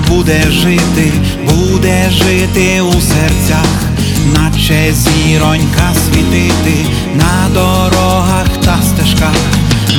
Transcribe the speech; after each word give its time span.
буде 0.00 0.50
жити, 0.50 1.12
буде 1.50 2.10
жити 2.10 2.80
у 2.80 2.92
серцях, 2.92 3.66
наче 4.34 4.92
зіронька 4.92 5.92
світити 6.06 6.86
на 7.14 7.48
дорогах 7.54 8.46
та 8.64 8.78
стежках. 8.82 9.36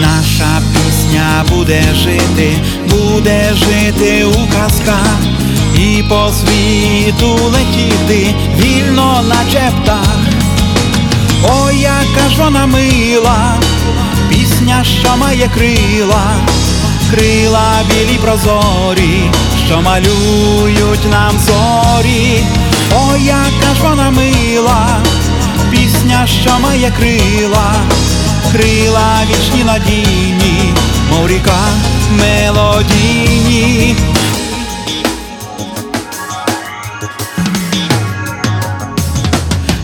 Наша 0.00 0.62
пісня 0.72 1.44
буде 1.48 1.82
жити, 1.94 2.52
буде 2.90 3.54
жити 3.54 4.24
у 4.24 4.46
казках 4.52 5.18
і 5.76 6.02
по 6.08 6.30
світу 6.32 7.38
летіти 7.44 8.34
вільно, 8.58 9.22
наче 9.28 9.72
птах. 9.82 10.18
Ой, 11.44 11.76
яка 11.78 12.30
ж 12.30 12.36
вона 12.38 12.66
мила, 12.66 13.54
пісня, 14.28 14.84
що 14.84 15.16
має 15.16 15.50
крила, 15.54 16.36
крила 17.14 17.72
білі 17.88 18.18
прозорі, 18.18 19.30
що 19.66 19.80
малюють 19.80 21.10
нам 21.10 21.38
зорі. 21.38 22.44
Ой, 22.96 23.24
яка 23.24 23.74
ж 23.74 23.82
вона 23.82 24.10
мила, 24.10 25.00
пісня, 25.70 26.26
що 26.26 26.58
має 26.58 26.90
крила, 26.90 27.74
крила 28.52 29.20
вічні 29.28 29.64
надійні, 29.64 30.72
мов 31.10 31.28
ріка 31.28 31.68
мелодійні. 32.10 33.96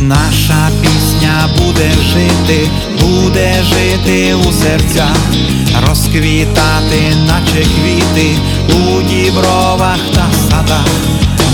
Наша 0.00 0.70
пісня 0.82 1.48
буде 1.58 1.90
жити, 2.12 2.70
буде 3.00 3.62
жити 3.62 4.34
у 4.34 4.52
серцях, 4.52 5.16
розквітати, 5.88 7.16
наче 7.26 7.64
квіти 7.64 8.36
у 8.68 9.02
дібровах 9.02 9.98
та 10.14 10.26
садах. 10.50 10.86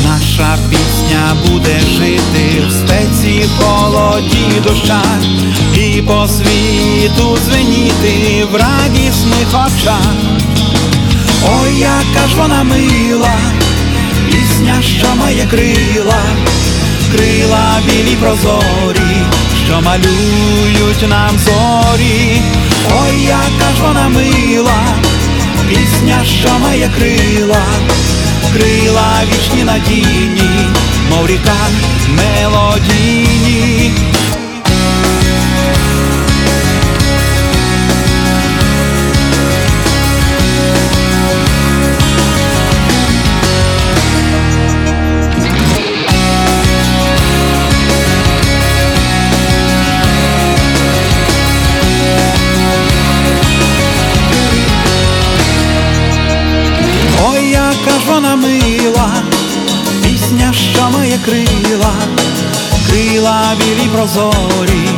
Наша 0.05 0.59
пісня 0.71 1.37
буде 1.47 1.81
жити 1.81 2.63
в 2.69 2.73
спеці, 2.73 3.45
холоді, 3.59 4.47
дощах 4.65 5.19
і 5.75 6.03
по 6.03 6.29
світу 6.29 7.39
дзвеніти 7.45 8.45
в 8.53 8.55
радісних 8.55 9.49
очах. 9.49 10.15
Ой, 11.45 11.79
яка 11.79 12.29
ж 12.29 12.37
вона 12.37 12.65
мила, 12.65 13.35
пісня, 14.31 14.83
що 14.83 15.15
має 15.15 15.47
крила 15.47 16.23
крила 17.13 17.81
білі 17.87 18.17
прозорі, 18.17 19.17
що 19.67 19.81
малюють 19.81 21.09
нам 21.09 21.39
зорі, 21.39 22.43
ой, 23.01 23.23
яка 23.23 23.75
ж 23.77 23.83
вона 23.83 24.09
мила, 24.09 24.81
пісня, 25.69 26.25
що 26.25 26.59
має 26.59 26.91
крила, 26.98 27.62
крила 28.53 29.12
вічні 29.29 29.65
надійні, 29.65 30.69
мов 31.11 31.27
ріка 31.27 31.56
мелодійні. 32.09 33.78
Крила, 61.25 61.95
крила 62.89 63.43
білі 63.59 63.89
прозорі, 63.95 64.89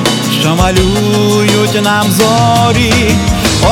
що 0.41 0.55
малюють 0.55 1.83
нам 1.83 2.07
зорі. 2.13 3.15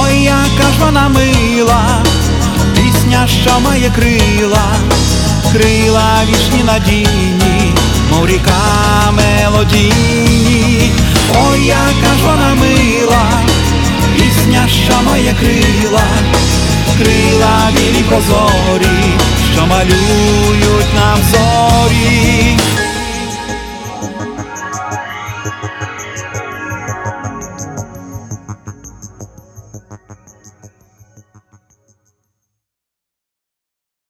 Ой, 0.02 0.22
яка 0.22 0.72
ж 0.72 0.80
вона 0.84 1.08
мила, 1.08 2.02
пісня, 2.74 3.26
що 3.26 3.60
має 3.60 3.90
крила, 3.90 4.64
крила 5.52 6.20
вічні 6.28 6.64
надійні, 6.64 7.74
мов 8.10 8.26
ріка 8.26 9.12
мелодійні. 9.12 10.92
Ой, 11.50 11.66
яка 11.66 12.14
ж 12.18 12.24
вона 12.24 12.54
мила, 12.54 13.22
пісня, 14.16 14.68
що 14.68 15.02
має 15.02 15.34
крила 15.40 16.02
крила 16.98 17.70
білі 17.74 18.02
прозорі, 18.08 19.18
що 19.52 19.66
малюють 19.66 20.94
нам 20.94 21.18
зорі. 21.30 22.27